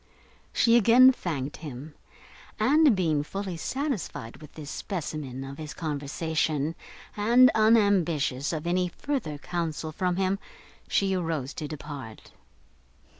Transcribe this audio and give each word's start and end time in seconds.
She 0.51 0.77
again 0.77 1.11
thanked 1.11 1.57
him; 1.57 1.93
and, 2.59 2.95
being 2.95 3.21
fully 3.21 3.55
satisfied 3.55 4.37
with 4.37 4.53
this 4.53 4.71
specimen 4.71 5.43
of 5.43 5.59
his 5.59 5.75
conversation, 5.75 6.73
and 7.15 7.51
unambitious 7.53 8.51
of 8.51 8.65
any 8.65 8.87
further 8.87 9.37
counsel 9.37 9.91
from 9.91 10.15
him, 10.15 10.39
she 10.87 11.13
arose 11.13 11.53
to 11.53 11.67
depart. 11.67 12.31